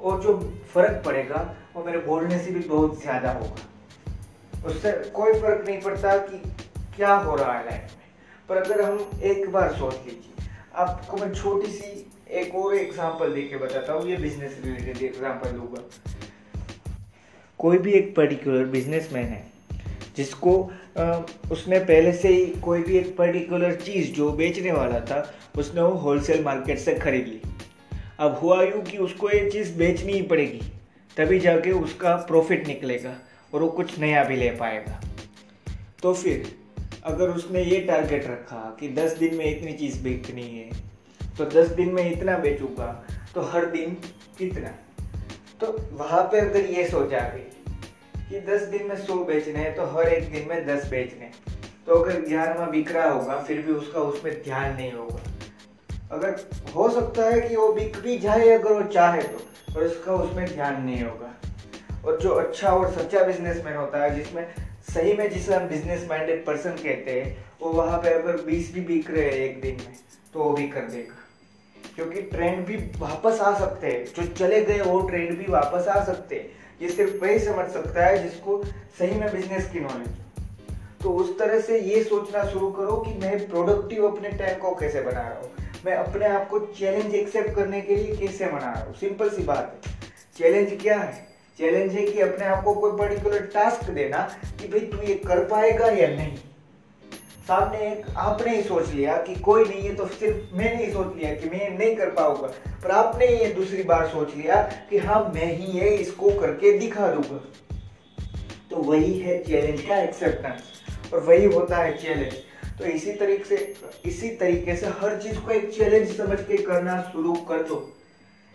और 0.00 0.20
जो 0.22 0.38
फ़र्क 0.74 1.02
पड़ेगा, 1.04 1.40
वो 1.76 1.84
मेरे 1.84 1.98
बोलने 2.00 2.38
से 2.38 2.50
भी 2.50 2.60
बहुत 2.60 3.00
ज़्यादा 3.02 3.32
होगा। 3.32 4.68
उससे 4.68 4.92
कोई 5.10 5.32
फ़र्क 5.32 5.66
नहीं 5.66 5.80
पड़ता 5.80 6.16
कि 6.18 6.42
क्या 6.96 7.14
हो 7.16 7.34
रहा 7.36 7.58
है 7.58 7.64
लाइफ 7.64 7.96
में। 7.96 8.06
पर 8.48 8.56
अगर 8.56 8.82
हम 8.82 9.20
एक 9.22 9.50
बार 9.52 9.72
सोच 9.74 9.94
लीजिए, 10.06 10.46
आपको 10.74 11.16
मैं 11.16 11.32
छोटी 11.34 11.72
सी 11.72 12.06
एक 12.40 12.54
और 12.54 12.74
एग्जांपल 12.76 13.32
दे 13.34 13.42
के 13.42 13.56
बताता 13.56 13.92
हूँ, 13.92 14.08
ये 14.08 14.16
बिज़नेस 14.16 14.60
रिलेटेड 14.64 15.02
एग्जांपल 15.04 15.50
दूँगा 15.50 15.82
कोई 17.60 17.78
भी 17.78 17.92
एक 17.92 18.14
पर्टिकुलर 18.16 18.64
बिजनेसमैन 18.66 19.26
है 19.26 19.44
जिसको 20.16 20.52
आ, 20.98 21.04
उसने 21.52 21.78
पहले 21.78 22.12
से 22.12 22.28
ही 22.28 22.46
कोई 22.62 22.82
भी 22.82 22.96
एक 22.98 23.16
पर्टिकुलर 23.16 23.74
चीज़ 23.74 24.10
जो 24.12 24.30
बेचने 24.32 24.72
वाला 24.72 25.00
था 25.00 25.18
उसने 25.58 25.80
वो 25.82 25.90
होलसेल 25.98 26.42
मार्केट 26.44 26.78
से 26.78 26.94
खरीद 26.94 27.26
ली। 27.26 27.40
अब 28.20 28.38
हुआ 28.42 28.62
यूँ 28.62 28.82
कि 28.82 28.98
उसको 28.98 29.30
ये 29.30 29.50
चीज़ 29.50 29.76
बेचनी 29.78 30.12
ही 30.12 30.22
पड़ेगी 30.22 30.60
तभी 31.16 31.38
जाके 31.38 31.72
उसका 31.72 32.14
प्रॉफिट 32.28 32.66
निकलेगा 32.66 33.14
और 33.54 33.62
वो 33.62 33.68
कुछ 33.68 33.98
नया 33.98 34.24
भी 34.24 34.36
ले 34.36 34.50
पाएगा। 34.56 35.00
तो 36.02 36.14
फिर 36.14 36.52
अगर 37.04 37.28
उसने 37.28 37.62
ये 37.62 37.80
टारगेट 37.80 38.26
रखा 38.26 38.76
कि 38.80 38.88
10 38.94 39.18
दिन 39.18 39.34
में 39.34 39.44
इतनी 39.46 39.72
चीज़ 39.72 40.02
बेचनी 40.02 40.42
है 40.42 40.70
तो 41.38 41.44
10 41.50 41.74
दिन 41.76 41.92
में 41.94 42.10
इतना 42.12 42.36
बेचूँगा 42.38 42.92
तो 43.34 43.40
हर 43.42 43.66
दिन 43.66 43.96
कितना? 44.38 44.74
तो 45.60 45.76
वहाँ 45.92 46.22
पे 46.22 46.38
अगर 46.40 46.66
ये 46.70 46.86
सोचा 46.88 47.18
भी 47.28 47.40
कि 48.28 48.40
दस 48.40 48.62
दिन 48.62 48.86
में 48.86 48.96
सौ 48.96 49.14
बेचने 49.24 49.58
हैं 49.58 49.74
तो 49.76 49.86
हर 49.86 50.08
एक 50.08 50.30
दिन 50.32 50.48
में 50.48 50.66
दस 50.66 50.88
बेचने 50.90 51.30
तो 51.86 51.94
अगर 51.94 52.20
ग्यारहवा 52.20 52.66
बिक 52.66 52.90
रहा 52.92 53.10
होगा, 53.10 53.36
फिर 53.38 53.60
भी 53.62 53.72
उसका 53.72 54.00
उसमें 54.00 54.32
ध्यान 54.42 54.74
नहीं 54.74 54.92
होगा। 54.92 55.20
अगर 56.12 56.40
हो 56.74 56.88
सकता 56.90 57.24
है 57.24 57.40
कि 57.40 57.56
वो 57.56 57.72
बिक 57.72 57.96
भी 57.96 58.18
जाए, 58.18 58.48
अगर 58.48 58.72
वो 58.72 58.82
चाहे 58.82 59.22
तो 59.22 59.38
पर 59.74 59.80
उसका 59.80 60.14
उसमें 60.14 60.46
ध्यान 60.46 60.82
नहीं 60.82 61.02
होगा। 61.02 61.34
और 62.04 62.20
जो 62.20 62.30
अच्छा 62.30 62.70
और 62.70 62.90
सच्चा 62.92 63.22
बिजनेसमैन 63.24 63.76
होता 63.76 64.02
है, 64.02 64.14
जिसमें 64.14 64.46
सही 64.90 65.12
में 65.12 65.28
जिसे 65.30 65.54
हम 65.54 65.68
बिज़नेस 65.68 66.06
माइंडेड 66.08 66.44
पर्सन 66.46 66.70
कहते 66.72 67.20
हैं, 67.20 67.36
वो 67.62 67.72
वहाँ 67.72 67.98
पे 67.98 68.12
अगर 68.14 68.42
बीस 68.42 68.72
भी 68.74 68.80
बिक 68.80 69.10
रहे 69.10 69.24
हैं 69.24 69.32
एक 69.32 69.60
दिन 69.60 69.76
में 69.86 69.96
तो 70.32 70.42
वो 70.42 70.52
भी 70.52 70.68
कर 70.68 70.88
देगा। 70.88 71.19
क्योंकि 71.96 72.22
ट्रेंड 72.22 72.64
भी 72.66 72.76
वापस 72.98 73.40
आ 73.40 73.58
सकते 73.58 73.86
हैं। 73.86 74.04
जो 74.06 74.26
चले 74.34 74.60
गए, 74.60 74.80
वो 74.80 75.00
ट्रेंड 75.00 75.36
भी 75.38 75.52
वापस 75.52 75.88
आ 75.88 76.02
सकते 76.04 76.34
हैं। 76.34 76.48
ये 76.82 76.88
सिर्फ़ 76.88 77.24
वही 77.24 77.38
समझ 77.38 77.68
सकता 77.68 78.06
है 78.06 78.22
जिसको 78.22 78.62
सही 78.98 79.18
में 79.20 79.30
बिज़नेस 79.32 79.70
की 79.70 79.80
नॉलेज 79.80 80.18
तो 81.02 81.10
उस 81.10 81.38
तरह 81.38 81.60
से 81.60 81.78
ये 81.80 82.02
सोचना 82.04 82.42
शुरू 82.44 82.70
करो 82.70 82.96
कि 82.96 83.12
मैं 83.18 83.48
प्रोडक्टिव 83.48 84.06
अपने 84.06 84.28
टाइम 84.28 84.58
को 84.58 84.74
कैसे 84.74 85.00
बना 85.00 85.20
रहा 85.20 85.38
हूँ। 85.38 85.50
मैं 85.86 85.94
अपने 85.94 86.26
आप 86.26 86.48
को 86.48 86.58
चैलेंज 86.78 87.14
एक्सेप्ट 87.14 87.54
करने 87.54 87.80
के 87.80 87.96
लिए 87.96 88.16
कैसे 88.16 88.46
बना 88.46 88.72
रहा 88.72 88.82
हूँ? 88.84 88.94
सिंपल 88.94 89.28
सी 89.28 89.42
बात 89.42 89.80
है। 89.86 89.92
चैलेंज 90.38 90.78
क्या 90.82 90.98
है? 90.98 91.12
चैलेंज 91.58 91.92
है 91.92 92.06
कि 92.06 92.20
अपने 92.20 92.46
आप 92.46 92.62
को 92.64 92.74
कोई 92.74 92.92
पर्टिकुलर 92.98 93.46
टास्क 93.54 93.90
देना 93.90 94.18
कि 94.60 94.68
भाई 94.68 94.80
तू 94.80 95.02
ये 95.02 95.14
कर 95.26 95.44
पाएगा 95.44 95.86
या 95.86 96.08
नहीं। 96.08 96.36
सामने 97.46 97.78
एक 97.82 98.04
आपने 98.18 98.54
ही 98.56 98.62
सोच 98.62 98.88
लिया 98.88 99.16
कि 99.18 99.34
कोई 99.40 99.64
नहीं 99.64 99.82
है 99.82 99.94
तो 99.96 100.06
सिर्फ़ 100.08 100.54
मैंने 100.56 100.84
ही 100.84 100.92
सोच 100.92 101.16
लिया 101.16 101.34
कि 101.34 101.48
मैं 101.50 101.70
नहीं 101.78 101.94
कर 101.96 102.10
पाऊँगा। 102.10 102.48
पर 102.82 102.90
आपने 102.90 103.26
ये 103.26 103.52
दूसरी 103.54 103.82
बार 103.82 104.06
सोच 104.08 104.34
लिया 104.36 104.60
कि 104.90 104.98
हाँ 104.98 105.22
मैं 105.34 105.52
ही 105.56 105.78
ये 105.78 105.88
इसको 105.96 106.30
करके 106.40 106.78
दिखा 106.78 107.08
दूँगा। 107.08 107.40
तो 108.70 108.76
वही 108.82 109.18
है 109.20 109.42
चैलेंज 109.44 109.80
का 109.80 110.00
एक्सेप्टेंस 110.02 111.12
और 111.12 111.20
वही 111.20 111.44
होता 111.46 111.76
है 111.76 111.96
चैलेंज 111.98 112.34
तो 112.78 112.84
इसी 112.86 113.12
तरीके 113.12 113.44
से, 113.44 113.74
इसी 114.06 114.28
तरीके 114.36 114.76
से 114.76 114.86
हर 115.00 115.16
चीज़ 115.22 115.38
को 115.38 115.50
एक 115.50 115.70
चैलेंज 115.74 116.16
समझ 116.16 116.38
के 116.40 116.62
करना 116.62 117.00
शुरू 117.12 117.32
कर 117.48 117.62
दो। 117.62 117.86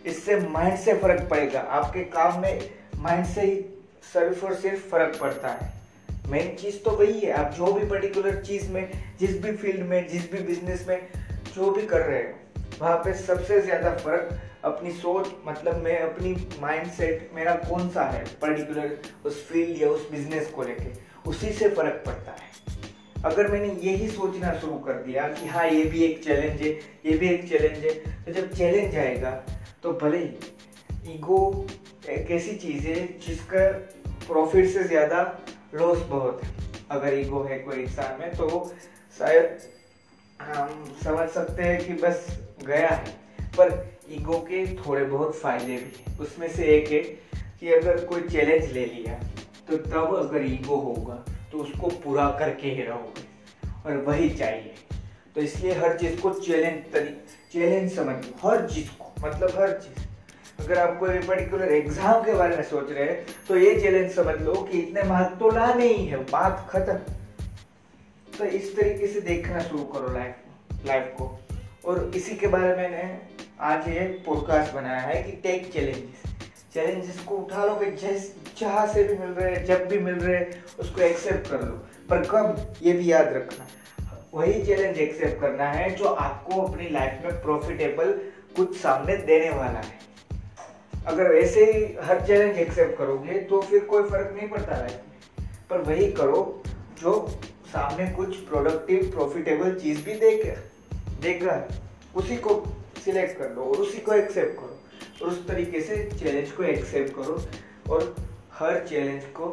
इससे 0.04 0.36
माइंड 0.40 0.78
से 0.78 0.94
फ़र्क 0.94 1.28
पड़ेगा। 1.30 1.60
आपके 1.60 2.04
काम 2.10 2.40
में 2.42 2.70
माइंड 2.98 3.26
से 3.26 3.40
ही 3.40 3.54
सिर्फ़ 4.12 4.44
और 4.46 4.54
सिर्फ़ 4.54 4.88
फ़र्क 4.90 5.18
पड़ता 5.20 5.48
है। 5.50 5.74
मेन 6.26 6.54
चीज़ 6.56 6.78
तो 6.84 6.90
वही 6.90 7.20
है, 7.20 7.32
आप 7.32 7.52
जो 7.54 7.72
भी 7.72 7.86
पर्टिकुलर 7.88 8.42
चीज़ 8.42 8.68
में, 8.70 8.90
जिस 9.20 9.40
भी 9.42 9.52
फ़ील्ड 9.56 9.86
में, 9.86 10.06
जिस 10.08 10.30
भी 10.32 10.38
बिज़नेस 10.44 10.84
में, 10.88 11.08
जो 11.54 11.70
भी 11.70 11.86
कर 11.86 12.00
रहे 12.00 12.22
हो, 12.22 12.32
वहाँ 12.80 12.96
पे 12.98 13.12
सबसे 13.16 13.60
ज़्यादा 13.60 13.94
फ़र्क 13.96 14.38
अपनी 14.64 14.90
सोच 14.92 15.28
मतलब 15.46 15.76
मैं 15.82 15.98
अपनी 16.00 16.34
माइंड 16.60 16.90
सेट 16.92 17.30
मेरा 17.34 17.54
कौन 17.68 17.88
सा 17.90 18.04
है 18.04 18.24
पर्टिकुलर 18.42 18.96
उस 19.26 19.44
फ़ील्ड 19.48 19.82
या 19.82 19.88
उस 19.88 20.10
बिज़नेस 20.10 20.50
को 20.50 20.62
लेके, 20.62 20.90
उसी 21.30 21.52
से 21.52 21.68
फ़र्क 21.70 22.02
पड़ता 22.06 22.32
है। 22.32 22.54
अगर 23.24 23.50
मैंने 23.50 23.68
यही 23.82 24.08
सोचना 24.10 24.52
शुरू 24.60 24.78
कर 24.78 25.02
दिया 25.02 25.28
कि 25.28 25.46
हाँ 25.48 25.66
ये 25.68 25.84
भी 25.84 26.02
एक 26.04 26.22
चैलेंज 26.24 26.60
है, 26.62 26.68
ये 27.06 27.16
भी 27.18 27.28
एक 27.28 27.48
चैलेंज 27.48 27.84
है 27.84 27.94
तो 28.24 28.32
जब 28.32 28.52
चैलेंज 28.54 28.96
आएगा 28.96 29.30
तो 29.82 29.92
भले 30.02 30.18
ही 30.18 31.14
ईगो 31.14 31.66
एक 32.10 32.30
ऐसी 32.30 32.56
चीज़ 32.56 32.86
है 32.86 33.06
जिसका 33.26 33.68
प्रॉफिट 34.26 34.68
से 34.70 34.84
ज़्यादा 34.84 35.22
लॉस 35.76 35.98
बहुत 36.08 36.42
है। 36.44 36.50
अगर 36.90 37.14
ईगो 37.14 37.42
है 37.42 37.58
कोई 37.58 37.76
इंसान 37.76 38.20
में 38.20 38.30
तो 38.36 38.48
शायद 39.18 39.58
हम 40.42 40.84
समझ 41.04 41.28
सकते 41.30 41.62
हैं 41.62 41.84
कि 41.86 41.92
बस 42.02 42.26
गया 42.66 42.88
है। 42.88 43.14
पर 43.58 43.72
ईगो 44.10 44.38
के 44.40 44.64
थोड़े 44.76 45.04
बहुत 45.04 45.34
फ़ायदे 45.34 45.76
भी 45.76 46.02
हैं। 46.02 46.18
उसमें 46.18 46.48
से 46.48 46.64
एक 46.76 46.90
है 46.92 47.00
कि 47.60 47.72
अगर 47.74 48.04
कोई 48.04 48.28
चैलेंज 48.28 48.72
ले 48.72 48.84
लिया 48.86 49.14
तो 49.68 49.76
तब 49.76 50.16
अगर 50.16 50.44
ईगो 50.44 50.76
होगा 50.78 51.14
तो 51.52 51.58
उसको 51.58 51.88
पूरा 52.04 52.28
करके 52.38 52.70
ही 52.70 52.82
रहोगे। 52.82 53.24
और 53.86 53.96
वही 54.04 54.28
चाहिए। 54.30 54.74
तो 55.34 55.40
इसलिए 55.40 55.72
हर 55.74 55.96
चीज़ 55.98 56.20
को 56.20 56.32
चैलेंज 56.34 56.84
चैलेंज 57.52 57.94
समझ। 57.94 58.16
हर 58.44 58.66
चीज़ 58.68 58.88
को 58.98 59.12
मतलब 59.20 59.58
हर 59.58 59.72
चीज़। 59.80 60.05
अगर 60.58 60.78
आप 60.78 60.98
कोई 61.00 61.18
पर्टिकुलर 61.20 61.72
एग्ज़ाम 61.72 62.22
के 62.24 62.34
बारे 62.34 62.56
में 62.56 62.62
सोच 62.64 62.90
रहे 62.90 63.04
हैं 63.04 63.24
तो 63.48 63.56
ये 63.56 63.74
चैलेंज 63.80 64.10
समझ 64.12 64.40
लो 64.40 64.54
कि 64.62 64.78
इतने 64.78 65.02
मार्क 65.08 65.36
तो 65.40 65.50
लाने 65.50 65.86
ही 65.86 66.06
है 66.06 66.16
बात 66.26 66.66
खत्म। 66.70 66.98
तो 68.28 68.44
इस 68.46 68.76
तरीके 68.76 69.06
से 69.06 69.20
देखना 69.22 69.60
शुरू 69.60 69.84
करो 69.92 70.12
लाइफ 70.14 70.86
लाइफ 70.86 71.14
को। 71.18 71.30
और 71.84 72.10
इसी 72.16 72.34
के 72.36 72.46
बारे 72.46 72.68
में 72.68 72.76
मैंने 72.76 73.18
आज 73.64 73.88
ये 73.88 74.00
पॉडकास्ट 74.26 74.74
बनाया 74.74 75.00
है 75.00 75.22
कि 75.22 75.32
टेक 75.42 75.72
चैलेंजेस 75.72 76.34
चैलेंजेस 76.74 77.20
को 77.20 77.36
उठा 77.36 77.64
लो 77.64 77.74
कि 77.76 77.90
जिस, 77.92 78.24
जहाँ 78.58 78.86
से 78.86 79.04
भी 79.04 79.16
मिल 79.18 79.28
रहे 79.30 79.54
हैं, 79.54 79.64
जब 79.64 79.86
भी 79.88 79.98
मिल 79.98 80.14
रहे 80.14 80.36
हैं, 80.36 80.64
उसको 80.78 81.00
एक्सेप्ट 81.02 81.50
कर 81.50 81.62
लो। 81.62 81.72
पर 82.10 82.26
कब, 82.30 82.74
ये 82.82 82.92
भी 82.92 83.10
याद 83.12 83.32
रखना। 83.32 83.66
वही 84.34 84.62
चैलेंज 84.64 84.98
एक्सेप्ट 84.98 85.40
करना 85.40 85.68
है 85.70 85.88
जो 85.96 86.04
आपको 86.06 86.60
अपनी 86.62 86.88
लाइफ 86.90 87.24
में 87.24 87.40
प्रॉफिटेबल 87.42 88.12
कुछ 88.56 88.76
सामने 88.78 89.16
देने 89.18 89.50
वाला 89.50 89.78
है। 89.78 89.98
अगर 91.06 91.34
ऐसे 91.36 91.64
ही 91.64 91.82
हर 92.04 92.20
चैलेंज 92.26 92.58
एक्सेप्ट 92.58 92.96
करोगे 92.98 93.38
तो 93.40 93.60
फिर 93.62 93.84
कोई 93.84 94.02
फ़र्क 94.02 94.34
नहीं 94.36 94.48
पड़ता 94.48 94.82
में 94.82 95.48
पर 95.70 95.80
वही 95.80 96.10
करो, 96.12 96.62
जो 97.00 97.28
सामने 97.66 98.10
कुछ 98.10 98.36
प्रोडक्टिव 98.38 99.10
प्रॉफिटेबल 99.10 99.74
चीज़ 99.74 100.04
भी 100.04 100.14
देगा 100.14 100.54
देगा 101.22 101.62
उसी 102.16 102.36
को 102.36 102.62
सिलेक्ट 103.04 103.38
कर 103.38 103.50
लो 103.50 103.62
और 103.62 103.76
उसी 103.78 103.98
को 103.98 104.12
एक्सेप्ट 104.12 104.58
करो। 104.58 104.74
और 105.22 105.28
उस 105.28 105.46
तरीके 105.48 105.80
से 105.80 105.96
चैलेंज 106.18 106.50
को 106.52 106.62
एक्सेप्ट 106.64 107.14
करो 107.14 107.40
और 107.90 108.14
हर 108.52 108.78
चैलेंज 108.86 109.24
को, 109.36 109.46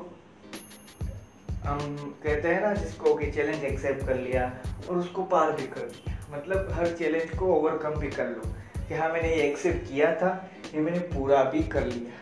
हम 1.65 1.79
कहते 2.23 2.47
हैं 2.47 2.61
ना, 2.61 2.73
जिसको 2.73 3.13
कि 3.15 3.31
चैलेंज 3.31 3.63
एक्सेप्ट 3.63 4.05
कर 4.07 4.17
लिया 4.17 4.51
और 4.89 4.97
उसको 4.97 5.23
पार 5.25 5.51
भी 5.51 5.67
कर 5.67 5.81
लिया। 5.81 6.17
मतलब 6.33 6.69
हर 6.71 6.95
चैलेंज 6.95 7.37
को 7.39 7.53
ओवरकम 7.55 7.99
भी 7.99 8.09
कर 8.09 8.27
लो। 8.27 8.53
कि 8.87 8.93
हाँ 8.93 9.09
मैंने 9.09 9.29
ये 9.29 9.43
एक्सेप्ट 9.43 9.87
किया 9.89 10.13
था 10.15 10.31
ये 10.73 10.81
मैंने 10.81 10.99
पूरा 11.09 11.43
भी 11.45 11.61
कर 11.65 11.85
लिया। 11.85 12.21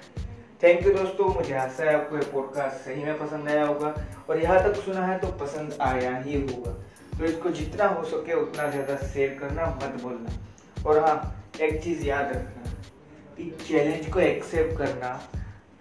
थैंक 0.63 0.86
यू 0.86 0.93
दोस्तों, 0.93 1.34
मुझे 1.36 1.53
आशा 1.55 1.84
है 1.84 1.93
आपको 1.96 2.15
ये 2.15 2.24
पॉडकास्ट 2.31 2.86
सही 2.86 3.03
में 3.03 3.17
पसंद 3.20 3.50
आया 3.50 3.65
होगा 3.65 3.93
और 4.29 4.39
यहाँ 4.39 4.60
तक 4.63 4.75
सुना 4.81 5.05
है 5.05 5.17
तो 5.20 5.27
पसंद 5.38 5.77
आया 5.81 6.15
ही 6.17 6.41
होगा। 6.41 6.72
तो 7.17 7.25
इसको 7.25 7.50
जितना 7.51 7.88
हो 7.88 8.03
सके 8.05 8.34
उतना 8.34 8.70
ज़्यादा 8.72 8.96
शेयर 8.98 9.38
करना 9.39 9.65
मत 9.75 10.01
बोलना 10.03 10.84
और 10.86 11.00
हाँ 11.00 11.15
एक 11.62 11.81
चीज़ 11.84 12.05
याद 12.05 12.27
रखना 12.27 12.74
कि 13.38 13.50
चैलेंज 13.67 14.12
को 14.13 14.20
एक्सेप्ट 14.20 14.77
करना 14.77 15.20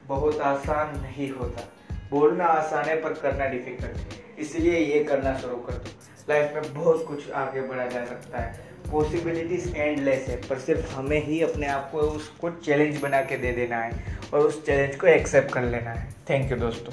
बहुत 0.06 0.40
आसान 0.42 0.98
नहीं 1.00 1.30
होता। 1.30 1.68
बोलना 2.10 2.44
आसान 2.44 2.84
है 2.84 3.00
पर 3.02 3.12
करना 3.14 3.46
डिफ़िकल्ट 3.48 4.40
इसलिए 4.40 4.78
ये 4.78 5.02
करना 5.04 5.36
शुरू 5.38 5.56
कर 5.58 5.72
दो। 5.74 5.90
लाइफ 6.28 6.54
में 6.54 6.74
बहुत 6.74 7.04
कुछ 7.06 7.30
आगे 7.30 7.60
बढ़ा 7.60 7.86
जा 7.86 8.04
सकता 8.04 8.38
है। 8.38 8.68
पॉसिबिलिटीज 8.90 9.74
एंडलेस 9.76 10.28
है, 10.28 10.36
पर 10.48 10.58
सिर्फ़ 10.58 10.94
हमें 10.94 11.24
ही 11.24 11.40
अपने 11.42 11.66
आप 11.66 11.90
को 11.92 11.98
उसको 11.98 12.50
चैलेंज 12.50 13.00
बना 13.00 13.20
के 13.22 13.36
दे 13.36 13.52
देना 13.52 13.76
है 13.76 14.18
और 14.34 14.40
उस 14.40 14.64
चैलेंज 14.66 14.96
को 14.96 15.06
एक्सेप्ट 15.06 15.52
कर 15.52 15.62
लेना 15.62 15.90
है। 15.90 16.14
थैंक 16.30 16.50
यू 16.50 16.56
दोस्तों। 16.56 16.92